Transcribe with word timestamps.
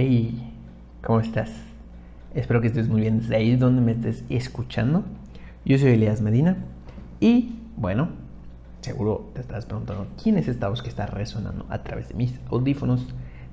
Hey, 0.00 0.52
¿cómo 1.02 1.18
estás? 1.18 1.50
Espero 2.32 2.60
que 2.60 2.68
estés 2.68 2.88
muy 2.88 3.00
bien 3.00 3.18
desde 3.18 3.34
ahí 3.34 3.56
donde 3.56 3.82
me 3.82 3.90
estés 3.90 4.22
escuchando. 4.28 5.02
Yo 5.64 5.76
soy 5.76 5.90
Elías 5.90 6.20
Medina 6.20 6.56
y 7.18 7.56
bueno, 7.76 8.10
seguro 8.80 9.28
te 9.34 9.40
estás 9.40 9.66
preguntando 9.66 10.06
quién 10.22 10.38
es 10.38 10.46
esta 10.46 10.68
voz 10.68 10.82
que 10.84 10.88
está 10.88 11.06
resonando 11.06 11.66
a 11.68 11.82
través 11.82 12.10
de 12.10 12.14
mis 12.14 12.38
audífonos, 12.48 13.08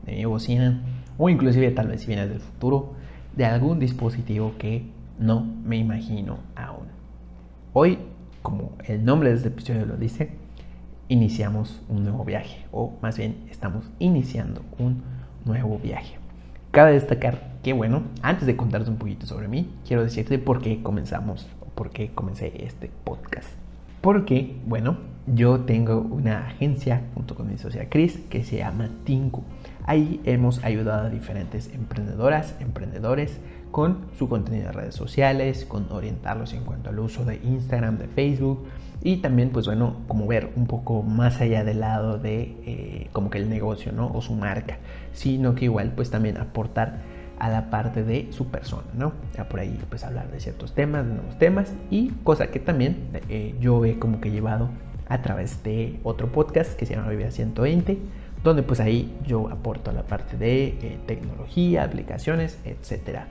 de 0.05 0.17
mi 0.17 0.25
bocina 0.25 0.83
o 1.17 1.29
inclusive 1.29 1.71
tal 1.71 1.87
vez 1.87 2.01
si 2.01 2.07
vienes 2.09 2.29
del 2.29 2.41
futuro 2.41 2.93
de 3.35 3.45
algún 3.45 3.79
dispositivo 3.79 4.53
que 4.59 4.85
no 5.17 5.41
me 5.41 5.77
imagino 5.77 6.37
aún. 6.55 6.85
Hoy, 7.73 7.97
como 8.43 8.73
el 8.85 9.03
nombre 9.03 9.29
de 9.29 9.37
este 9.37 9.47
episodio 9.47 9.87
lo 9.87 9.97
dice, 9.97 10.29
iniciamos 11.07 11.81
un 11.89 12.03
nuevo 12.03 12.23
viaje, 12.23 12.67
o 12.71 12.93
más 13.01 13.17
bien 13.17 13.47
estamos 13.49 13.89
iniciando 13.97 14.61
un 14.77 15.01
nuevo 15.43 15.79
viaje. 15.79 16.23
Cabe 16.75 16.91
destacar 16.91 17.39
que, 17.63 17.71
bueno, 17.71 18.03
antes 18.21 18.45
de 18.45 18.57
contarte 18.57 18.89
un 18.89 18.97
poquito 18.97 19.25
sobre 19.25 19.47
mí, 19.47 19.73
quiero 19.87 20.03
decirte 20.03 20.37
por 20.39 20.61
qué 20.61 20.83
comenzamos, 20.83 21.47
por 21.73 21.89
qué 21.91 22.09
comencé 22.13 22.51
este 22.65 22.91
podcast. 23.05 23.47
Porque, 24.01 24.57
bueno, 24.65 24.97
yo 25.25 25.61
tengo 25.61 26.01
una 26.01 26.47
agencia 26.47 27.03
junto 27.13 27.33
con 27.33 27.47
mi 27.47 27.57
socia 27.57 27.87
Chris 27.87 28.17
que 28.29 28.43
se 28.43 28.57
llama 28.57 28.89
Tinku. 29.05 29.45
Ahí 29.85 30.19
hemos 30.25 30.65
ayudado 30.65 31.07
a 31.07 31.09
diferentes 31.09 31.73
emprendedoras, 31.73 32.57
emprendedores 32.59 33.39
con 33.71 34.05
su 34.17 34.29
contenido 34.29 34.67
de 34.67 34.71
redes 34.71 34.95
sociales, 34.95 35.65
con 35.65 35.91
orientarlos 35.91 36.53
en 36.53 36.63
cuanto 36.63 36.89
al 36.89 36.99
uso 36.99 37.25
de 37.25 37.39
Instagram, 37.43 37.97
de 37.97 38.07
Facebook 38.07 38.65
y 39.03 39.17
también 39.17 39.49
pues 39.49 39.65
bueno, 39.65 39.97
como 40.07 40.25
ver 40.27 40.51
un 40.55 40.65
poco 40.65 41.03
más 41.03 41.41
allá 41.41 41.63
del 41.63 41.81
lado 41.81 42.17
de 42.17 42.55
eh, 42.65 43.09
como 43.11 43.29
que 43.29 43.37
el 43.37 43.49
negocio, 43.49 43.91
¿no? 43.91 44.07
O 44.13 44.21
su 44.21 44.33
marca, 44.33 44.77
sino 45.13 45.55
que 45.55 45.65
igual 45.65 45.91
pues 45.95 46.09
también 46.09 46.37
aportar 46.37 46.99
a 47.37 47.49
la 47.49 47.69
parte 47.69 48.03
de 48.03 48.31
su 48.31 48.47
persona, 48.47 48.87
¿no? 48.93 49.11
Ya 49.35 49.49
por 49.49 49.59
ahí 49.59 49.77
pues 49.89 50.03
hablar 50.03 50.31
de 50.31 50.39
ciertos 50.39 50.73
temas, 50.73 51.05
de 51.05 51.13
nuevos 51.13 51.37
temas 51.37 51.73
y 51.91 52.09
cosa 52.23 52.47
que 52.47 52.59
también 52.59 53.09
eh, 53.29 53.55
yo 53.59 53.83
he 53.85 53.99
como 53.99 54.21
que 54.21 54.31
llevado 54.31 54.69
a 55.07 55.21
través 55.21 55.61
de 55.63 55.99
otro 56.03 56.31
podcast 56.31 56.73
que 56.75 56.85
se 56.85 56.95
llama 56.95 57.09
Vivia 57.09 57.29
120 57.29 57.99
donde 58.45 58.61
pues 58.61 58.79
ahí 58.79 59.11
yo 59.25 59.49
aporto 59.49 59.91
la 59.91 60.03
parte 60.03 60.37
de 60.37 60.67
eh, 60.67 60.99
tecnología, 61.07 61.83
aplicaciones, 61.83 62.59
etcétera. 62.63 63.27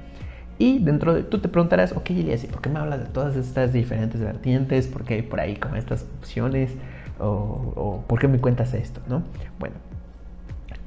Y 0.59 0.79
dentro 0.79 1.15
de, 1.15 1.23
tú 1.25 1.39
te 1.41 1.49
preguntarás, 1.49 1.93
ok, 1.93 2.11
Elias, 2.11 2.45
¿y 2.45 2.47
por 2.47 2.61
qué 2.61 2.71
me 2.71 2.79
hablas 2.79 3.01
de 3.01 3.07
todas 3.07 3.37
estas 3.37 3.73
diferentes 3.73 4.21
vertientes? 4.21 4.87
¿Por 4.87 5.05
qué 5.05 5.15
hay 5.15 5.23
por 5.23 5.41
ahí 5.41 5.57
como 5.57 5.77
estas 5.77 6.07
opciones? 6.19 6.73
¿O, 7.19 8.05
por 8.07 8.21
qué 8.21 8.29
me 8.29 8.39
cuentas 8.39 8.75
esto? 8.75 9.01
¿no? 9.09 9.23
Bueno, 9.59 9.77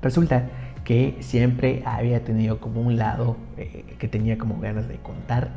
resulta 0.01 0.45
que 0.83 1.17
siempre 1.19 1.83
había 1.85 2.23
tenido 2.23 2.59
como 2.61 2.81
un 2.81 2.95
lado 2.95 3.35
eh, 3.57 3.83
que 3.99 4.07
tenía 4.07 4.37
como 4.37 4.59
ganas 4.61 4.87
de 4.87 4.95
contar, 4.95 5.49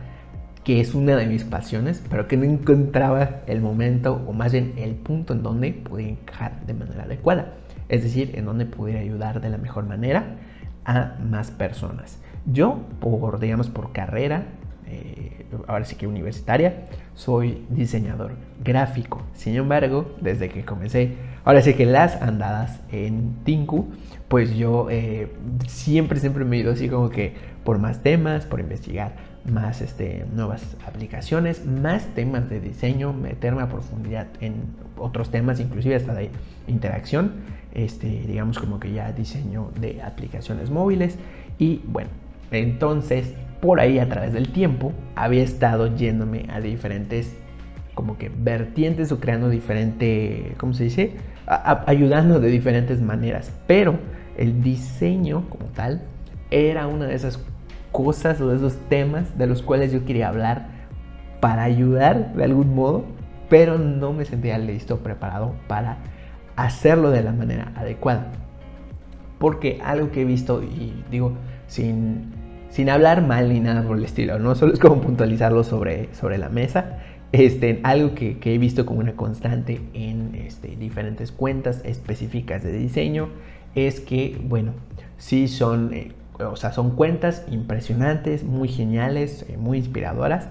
que 0.64 0.80
es 0.80 0.92
una 0.94 1.14
de 1.14 1.26
mis 1.26 1.44
pasiones, 1.44 2.02
pero 2.10 2.26
que 2.26 2.36
no 2.36 2.44
encontraba 2.44 3.42
el 3.46 3.60
momento 3.60 4.20
o 4.26 4.32
más 4.32 4.52
bien 4.52 4.74
el 4.76 4.96
punto 4.96 5.32
en 5.34 5.44
donde 5.44 5.72
pude 5.72 6.08
encajar 6.10 6.66
de 6.66 6.74
manera 6.74 7.04
adecuada. 7.04 7.54
Es 7.88 8.02
decir, 8.02 8.32
en 8.34 8.44
donde 8.44 8.66
pudiera 8.66 9.00
ayudar 9.00 9.40
de 9.40 9.50
la 9.50 9.58
mejor 9.58 9.86
manera 9.86 10.36
a 10.84 11.16
más 11.22 11.52
personas. 11.52 12.18
Yo, 12.46 12.78
por, 13.00 13.38
digamos, 13.38 13.68
por 13.68 13.92
carrera, 13.92 14.46
eh, 14.86 15.46
ahora 15.66 15.84
sí 15.84 15.96
que 15.96 16.06
universitaria, 16.06 16.86
soy 17.14 17.64
diseñador 17.68 18.32
gráfico. 18.62 19.22
Sin 19.34 19.54
embargo, 19.56 20.14
desde 20.20 20.48
que 20.48 20.64
comencé, 20.64 21.16
ahora 21.44 21.62
sí 21.62 21.74
que 21.74 21.86
las 21.86 22.20
andadas 22.22 22.80
en 22.90 23.34
Tinku, 23.44 23.88
pues 24.28 24.54
yo 24.56 24.88
eh, 24.90 25.32
siempre, 25.66 26.20
siempre 26.20 26.44
me 26.44 26.56
he 26.56 26.60
ido 26.60 26.72
así 26.72 26.88
como 26.88 27.10
que 27.10 27.34
por 27.64 27.78
más 27.78 28.02
temas, 28.02 28.46
por 28.46 28.60
investigar 28.60 29.14
más 29.44 29.80
este, 29.80 30.24
nuevas 30.34 30.76
aplicaciones, 30.86 31.64
más 31.66 32.06
temas 32.14 32.48
de 32.50 32.60
diseño, 32.60 33.12
meterme 33.12 33.62
a 33.62 33.68
profundidad 33.68 34.26
en 34.40 34.64
otros 34.98 35.30
temas, 35.30 35.60
inclusive 35.60 35.94
hasta 35.94 36.14
de 36.14 36.30
interacción, 36.68 37.32
este, 37.72 38.06
digamos 38.26 38.58
como 38.58 38.80
que 38.80 38.92
ya 38.92 39.12
diseño 39.12 39.70
de 39.80 40.02
aplicaciones 40.02 40.70
móviles 40.70 41.18
y 41.58 41.80
bueno, 41.86 42.10
entonces, 42.50 43.34
por 43.60 43.80
ahí 43.80 43.98
a 43.98 44.08
través 44.08 44.32
del 44.32 44.52
tiempo, 44.52 44.92
había 45.14 45.42
estado 45.42 45.94
yéndome 45.94 46.46
a 46.50 46.60
diferentes 46.60 47.36
como 47.94 48.16
que 48.16 48.30
vertientes 48.34 49.12
o 49.12 49.20
creando 49.20 49.50
diferente, 49.50 50.54
¿cómo 50.56 50.72
se 50.72 50.84
dice? 50.84 51.16
ayudando 51.86 52.38
de 52.38 52.48
diferentes 52.48 53.00
maneras. 53.00 53.52
Pero 53.66 53.98
el 54.36 54.62
diseño 54.62 55.44
como 55.50 55.66
tal 55.66 56.02
era 56.50 56.86
una 56.86 57.06
de 57.06 57.14
esas 57.14 57.40
cosas 57.92 58.40
o 58.40 58.48
de 58.48 58.56
esos 58.56 58.76
temas 58.88 59.36
de 59.36 59.46
los 59.46 59.62
cuales 59.62 59.92
yo 59.92 60.04
quería 60.04 60.28
hablar 60.28 60.68
para 61.40 61.64
ayudar 61.64 62.34
de 62.34 62.44
algún 62.44 62.74
modo, 62.74 63.04
pero 63.48 63.78
no 63.78 64.12
me 64.12 64.24
sentía 64.24 64.58
listo, 64.58 64.98
preparado 64.98 65.54
para 65.66 65.98
hacerlo 66.56 67.10
de 67.10 67.22
la 67.22 67.32
manera 67.32 67.72
adecuada. 67.74 68.28
Porque 69.38 69.80
algo 69.82 70.12
que 70.12 70.22
he 70.22 70.24
visto, 70.24 70.62
y 70.62 71.02
digo, 71.10 71.32
sin 71.66 72.32
sin 72.70 72.88
hablar 72.88 73.26
mal 73.26 73.52
ni 73.52 73.60
nada 73.60 73.82
por 73.82 73.98
el 73.98 74.04
estilo, 74.04 74.38
¿no? 74.38 74.54
Solo 74.54 74.72
es 74.72 74.78
como 74.78 75.00
puntualizarlo 75.00 75.64
sobre, 75.64 76.08
sobre 76.14 76.38
la 76.38 76.48
mesa. 76.48 76.98
Este, 77.32 77.80
algo 77.84 78.14
que, 78.14 78.38
he 78.42 78.58
visto 78.58 78.86
como 78.86 79.00
una 79.00 79.14
constante 79.14 79.80
en 79.94 80.34
este, 80.34 80.76
diferentes 80.76 81.30
cuentas 81.30 81.80
específicas 81.84 82.64
de 82.64 82.72
diseño 82.72 83.28
es 83.74 84.00
que, 84.00 84.40
bueno, 84.42 84.72
sí 85.16 85.46
son, 85.46 85.92
eh, 85.94 86.12
o 86.38 86.56
sea, 86.56 86.72
son 86.72 86.96
cuentas 86.96 87.44
impresionantes, 87.50 88.42
muy 88.42 88.68
geniales, 88.68 89.44
eh, 89.48 89.56
muy 89.56 89.78
inspiradoras, 89.78 90.48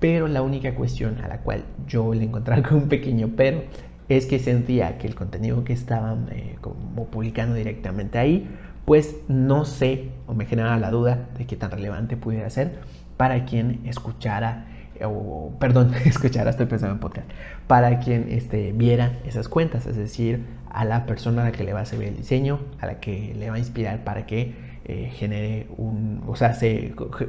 pero 0.00 0.26
la 0.26 0.42
única 0.42 0.74
cuestión 0.74 1.18
a 1.22 1.28
la 1.28 1.38
cual 1.38 1.64
yo 1.86 2.14
le 2.14 2.24
encontraba 2.24 2.62
con 2.68 2.78
un 2.78 2.88
pequeño 2.88 3.30
pero 3.36 3.62
es 4.08 4.26
que 4.26 4.38
sentía 4.38 4.98
que 4.98 5.06
el 5.06 5.14
contenido 5.14 5.64
que 5.64 5.72
estaban 5.72 6.28
eh, 6.32 6.56
como 6.60 7.06
publicando 7.06 7.54
directamente 7.54 8.18
ahí 8.18 8.48
pues 8.84 9.16
no 9.28 9.64
sé 9.64 10.10
o 10.26 10.34
me 10.34 10.46
genera 10.46 10.76
la 10.78 10.90
duda 10.90 11.28
de 11.38 11.46
qué 11.46 11.56
tan 11.56 11.70
relevante 11.70 12.16
pudiera 12.16 12.48
ser 12.50 12.80
para 13.16 13.44
quien 13.44 13.80
escuchara 13.86 14.66
o 15.04 15.52
perdón, 15.58 15.92
escuchara, 16.04 16.50
estoy 16.50 16.66
pensando 16.66 16.94
en 16.94 17.00
podcast, 17.00 17.28
para 17.66 17.98
quien 17.98 18.26
este, 18.30 18.72
viera 18.72 19.18
esas 19.24 19.48
cuentas, 19.48 19.86
es 19.86 19.96
decir, 19.96 20.44
a 20.70 20.84
la 20.84 21.06
persona 21.06 21.42
a 21.42 21.44
la 21.46 21.52
que 21.52 21.64
le 21.64 21.72
va 21.72 21.80
a 21.80 21.86
servir 21.86 22.08
el 22.08 22.16
diseño, 22.16 22.60
a 22.80 22.86
la 22.86 23.00
que 23.00 23.34
le 23.38 23.50
va 23.50 23.56
a 23.56 23.58
inspirar 23.58 24.04
para 24.04 24.26
que 24.26 24.54
eh, 24.84 25.10
genere 25.14 25.68
un, 25.76 26.22
o 26.26 26.34
sea, 26.34 26.56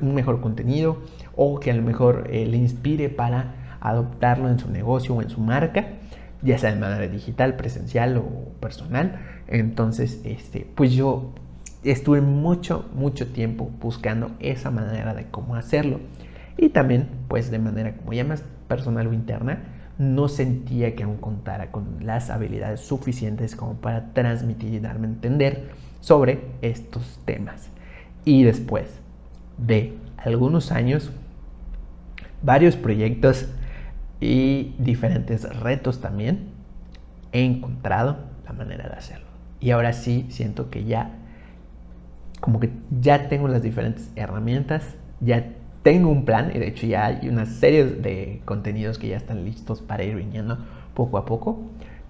un 0.01 0.15
mejor 0.15 0.41
contenido 0.41 0.97
o 1.35 1.59
que 1.59 1.71
a 1.71 1.75
lo 1.75 1.83
mejor 1.83 2.27
eh, 2.31 2.45
le 2.45 2.57
inspire 2.57 3.09
para 3.09 3.55
adoptarlo 3.79 4.49
en 4.49 4.59
su 4.59 4.71
negocio 4.71 5.13
o 5.13 5.21
en 5.21 5.29
su 5.29 5.39
marca, 5.39 5.87
ya 6.43 6.57
sea 6.57 6.73
de 6.73 6.79
manera 6.79 7.07
digital, 7.07 7.55
presencial 7.55 8.17
o 8.17 8.51
personal. 8.59 9.19
Entonces, 9.47 10.21
este, 10.23 10.67
pues 10.75 10.93
yo 10.93 11.33
estuve 11.83 12.21
mucho, 12.21 12.89
mucho 12.93 13.27
tiempo 13.27 13.69
buscando 13.81 14.31
esa 14.39 14.71
manera 14.71 15.13
de 15.13 15.25
cómo 15.25 15.55
hacerlo. 15.55 15.99
Y 16.57 16.69
también, 16.69 17.07
pues 17.27 17.49
de 17.51 17.59
manera 17.59 17.95
como 17.95 18.13
ya 18.13 18.23
más 18.23 18.43
personal 18.67 19.07
o 19.07 19.13
interna, 19.13 19.63
no 19.97 20.27
sentía 20.27 20.95
que 20.95 21.03
aún 21.03 21.17
contara 21.17 21.71
con 21.71 21.97
las 22.01 22.29
habilidades 22.29 22.81
suficientes 22.81 23.55
como 23.55 23.75
para 23.75 24.13
transmitir 24.13 24.73
y 24.73 24.79
darme 24.79 25.07
a 25.07 25.11
entender 25.11 25.69
sobre 26.01 26.41
estos 26.61 27.19
temas. 27.25 27.69
Y 28.25 28.43
después 28.43 28.87
de 29.57 29.93
algunos 30.17 30.71
años, 30.71 31.11
varios 32.41 32.75
proyectos 32.75 33.47
y 34.19 34.75
diferentes 34.77 35.43
retos 35.59 36.01
también, 36.01 36.49
he 37.31 37.43
encontrado 37.43 38.17
la 38.45 38.53
manera 38.53 38.87
de 38.87 38.95
hacerlo. 38.95 39.27
Y 39.59 39.71
ahora 39.71 39.93
sí 39.93 40.25
siento 40.29 40.69
que 40.69 40.83
ya 40.85 41.11
como 42.39 42.59
que 42.59 42.71
ya 42.99 43.29
tengo 43.29 43.47
las 43.47 43.61
diferentes 43.61 44.11
herramientas, 44.17 44.95
ya 45.21 45.53
tengo 45.81 46.09
un 46.09 46.25
plan 46.25 46.51
y 46.53 46.59
de 46.59 46.67
hecho 46.67 46.85
ya 46.87 47.05
hay 47.05 47.29
una 47.29 47.45
serie 47.45 47.85
de 47.85 48.41
contenidos 48.43 48.97
que 48.97 49.07
ya 49.07 49.15
están 49.15 49.45
listos 49.45 49.81
para 49.81 50.03
ir 50.03 50.15
viniendo 50.15 50.57
poco 50.93 51.17
a 51.17 51.25
poco, 51.25 51.61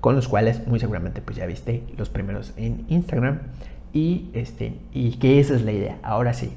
con 0.01 0.15
los 0.15 0.27
cuales 0.27 0.67
muy 0.67 0.79
seguramente 0.79 1.21
pues 1.21 1.37
ya 1.37 1.45
viste 1.45 1.83
los 1.97 2.09
primeros 2.09 2.53
en 2.57 2.85
Instagram 2.89 3.41
y 3.93 4.29
este 4.33 4.73
y 4.91 5.17
que 5.17 5.39
esa 5.39 5.53
es 5.55 5.63
la 5.63 5.71
idea. 5.71 5.99
Ahora 6.01 6.33
sí, 6.33 6.53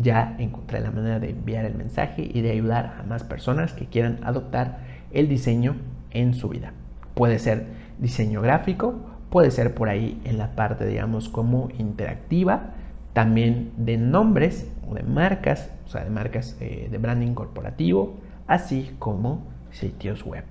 ya 0.00 0.34
encontré 0.38 0.80
la 0.80 0.90
manera 0.90 1.20
de 1.20 1.30
enviar 1.30 1.64
el 1.64 1.74
mensaje 1.74 2.28
y 2.32 2.40
de 2.40 2.50
ayudar 2.50 2.96
a 2.98 3.04
más 3.04 3.22
personas 3.22 3.72
que 3.72 3.86
quieran 3.86 4.18
adoptar 4.24 4.89
el 5.12 5.28
diseño 5.28 5.76
en 6.10 6.34
su 6.34 6.48
vida. 6.48 6.72
Puede 7.14 7.38
ser 7.38 7.66
diseño 7.98 8.40
gráfico, 8.40 8.94
puede 9.30 9.50
ser 9.50 9.74
por 9.74 9.88
ahí 9.88 10.20
en 10.24 10.38
la 10.38 10.52
parte 10.56 10.86
digamos 10.86 11.28
como 11.28 11.68
interactiva, 11.78 12.74
también 13.12 13.72
de 13.76 13.96
nombres 13.96 14.70
o 14.88 14.94
de 14.94 15.02
marcas, 15.02 15.70
o 15.86 15.88
sea, 15.88 16.04
de 16.04 16.10
marcas 16.10 16.56
eh, 16.60 16.88
de 16.90 16.98
branding 16.98 17.34
corporativo, 17.34 18.14
así 18.46 18.90
como 18.98 19.46
sitios 19.70 20.24
web. 20.24 20.44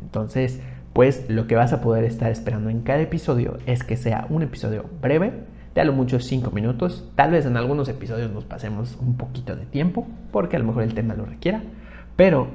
Entonces, 0.00 0.60
pues 0.92 1.28
lo 1.28 1.46
que 1.46 1.54
vas 1.54 1.72
a 1.72 1.80
poder 1.80 2.04
estar 2.04 2.30
esperando 2.30 2.68
en 2.70 2.82
cada 2.82 3.00
episodio 3.00 3.58
es 3.66 3.82
que 3.82 3.96
sea 3.96 4.26
un 4.28 4.42
episodio 4.42 4.84
breve, 5.00 5.32
de 5.74 5.80
a 5.80 5.84
lo 5.84 5.92
mucho 5.92 6.20
5 6.20 6.50
minutos. 6.50 7.10
Tal 7.14 7.30
vez 7.30 7.46
en 7.46 7.56
algunos 7.56 7.88
episodios 7.88 8.30
nos 8.30 8.44
pasemos 8.44 8.98
un 9.00 9.16
poquito 9.16 9.56
de 9.56 9.64
tiempo, 9.64 10.06
porque 10.30 10.56
a 10.56 10.58
lo 10.58 10.66
mejor 10.66 10.82
el 10.82 10.94
tema 10.94 11.14
lo 11.14 11.24
requiera, 11.24 11.62
pero 12.16 12.48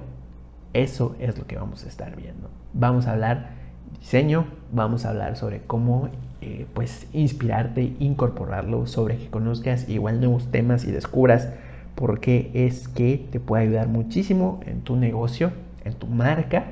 eso 0.74 1.16
es 1.19 1.38
lo 1.38 1.46
que 1.46 1.58
vamos 1.58 1.84
a 1.86 1.88
estar 1.88 2.16
viendo. 2.16 2.50
Vamos 2.74 3.08
a 3.08 3.14
hablar 3.14 3.52
diseño, 4.00 4.46
vamos 4.72 5.06
a 5.06 5.10
hablar 5.10 5.38
sobre 5.38 5.62
cómo 5.62 6.10
eh, 6.42 6.68
pues 6.74 7.08
inspirarte, 7.14 7.96
incorporarlo, 8.00 8.86
sobre 8.86 9.18
que 9.18 9.28
conozcas 9.28 9.90
igual 9.90 10.19
nuevos 10.19 10.52
temas 10.52 10.86
y 10.86 10.92
descubras 10.92 11.50
por 11.96 12.19
qué 12.19 12.52
es 12.54 12.88
que 12.88 13.28
te 13.31 13.40
puede 13.40 13.64
ayudar 13.64 13.88
muchísimo 13.88 14.60
en 14.66 14.81
tu 14.81 14.96
negocio, 14.96 15.52
en 15.84 15.94
tu 15.94 16.08
marca, 16.08 16.66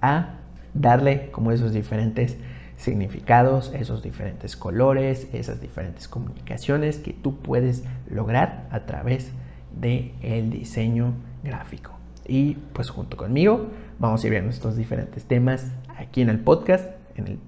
a 0.00 0.36
darle 0.72 1.30
como 1.30 1.52
esos 1.52 1.72
diferentes 1.72 2.38
significados, 2.76 3.70
esos 3.74 4.02
diferentes 4.02 4.56
colores, 4.56 5.28
esas 5.32 5.60
diferentes 5.60 6.08
comunicaciones 6.08 6.96
que 6.98 7.12
tú 7.12 7.36
puedes 7.36 7.84
lograr 8.08 8.66
a 8.70 8.80
través 8.86 9.30
del 9.78 10.12
el 10.22 10.50
diseño 10.50 11.12
gráfico. 11.44 12.01
Y 12.26 12.54
pues 12.72 12.90
junto 12.90 13.16
conmigo 13.16 13.68
vamos 13.98 14.22
a 14.22 14.26
ir 14.26 14.32
viendo 14.32 14.50
estos 14.50 14.76
diferentes 14.76 15.24
temas 15.24 15.72
aquí 15.96 16.22
en 16.22 16.28
el 16.28 16.38
podcast, 16.38 16.90
en 17.16 17.26
el 17.26 17.38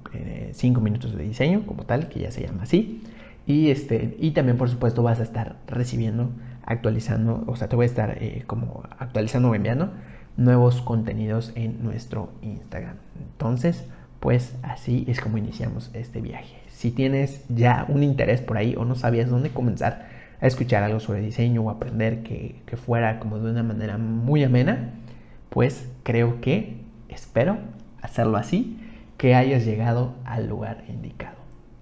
5 0.55 0.81
minutos 0.81 1.17
de 1.17 1.25
diseño 1.25 1.67
como 1.67 1.85
tal, 1.85 2.09
que 2.09 2.21
ya 2.21 2.31
se 2.31 2.47
llama 2.47 2.65
así. 2.65 3.03
Y, 3.47 3.71
este, 3.71 4.17
y 4.19 4.31
también 4.31 4.57
por 4.57 4.71
supuesto 4.71 5.03
vas 5.03 5.21
a 5.21 5.23
estar 5.23 5.57
recibiendo, 5.67 6.31
actualizando, 6.65 7.45
o 7.47 7.57
sea, 7.57 7.69
te 7.69 7.77
voy 7.77 7.85
a 7.85 7.87
estar 7.87 8.17
eh, 8.21 8.45
como 8.47 8.83
actualizando 8.99 9.51
o 9.51 9.55
enviando 9.55 9.91
nuevos 10.37 10.81
contenidos 10.81 11.53
en 11.55 11.83
nuestro 11.83 12.31
Instagram. 12.43 12.97
Entonces, 13.21 13.85
pues 14.21 14.57
así 14.63 15.05
es 15.09 15.21
como 15.21 15.39
iniciamos 15.39 15.91
este 15.93 16.21
viaje. 16.21 16.57
Si 16.69 16.91
tienes 16.91 17.45
ya 17.49 17.85
un 17.89 18.03
interés 18.03 18.41
por 18.41 18.57
ahí 18.57 18.75
o 18.77 18.85
no 18.85 18.95
sabías 18.95 19.29
dónde 19.29 19.51
comenzar 19.51 20.09
a 20.41 20.47
escuchar 20.47 20.83
algo 20.83 21.01
sobre 21.01 21.21
diseño 21.21 21.63
o 21.63 21.71
aprender 21.71 22.23
que, 22.23 22.63
que 22.67 22.77
fuera 22.77 23.19
como 23.21 23.39
de 23.39 23.51
una 23.51 23.63
manera 23.63 23.99
muy 23.99 24.45
amena, 24.45 24.91
pues 25.51 25.89
creo 26.03 26.41
que, 26.41 26.77
espero 27.09 27.59
hacerlo 28.03 28.37
así, 28.37 28.79
que 29.17 29.35
hayas 29.35 29.65
llegado 29.65 30.15
al 30.25 30.49
lugar 30.49 30.85
indicado. 30.89 31.37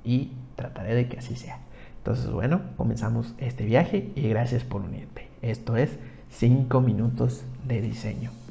Y 0.05 0.33
trataré 0.57 0.95
de 0.95 1.09
que 1.09 1.19
así 1.19 1.37
sea. 1.37 1.59
Entonces, 1.99 2.31
bueno, 2.31 2.63
comenzamos 2.77 3.35
este 3.39 3.65
viaje 3.65 4.11
y 4.15 4.29
gracias 4.29 4.65
por 4.65 4.83
unirte. 4.83 5.29
Esto 5.41 5.77
es 5.77 5.99
5 6.31 6.81
minutos 6.81 7.45
de 7.67 7.81
diseño. 7.81 8.42